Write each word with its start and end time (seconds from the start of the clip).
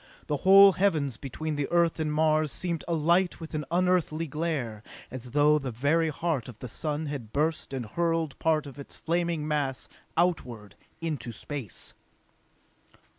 The 0.25 0.37
whole 0.37 0.71
Heavens 0.71 1.17
between 1.17 1.57
the 1.57 1.67
Earth 1.69 1.99
and 1.99 2.11
Mars 2.11 2.51
seemed 2.51 2.83
alight 2.87 3.39
with 3.39 3.53
an 3.53 3.65
unearthly 3.69 4.25
glare, 4.25 4.81
as 5.11 5.29
though 5.29 5.59
the 5.59 5.69
very 5.69 6.09
heart 6.09 6.49
of 6.49 6.57
the 6.57 6.67
sun 6.67 7.05
had 7.05 7.31
burst 7.31 7.71
and 7.71 7.85
hurled 7.85 8.39
part 8.39 8.65
of 8.65 8.79
its 8.79 8.97
flaming 8.97 9.47
mass 9.47 9.87
outward 10.17 10.73
into 11.01 11.31
space. 11.31 11.93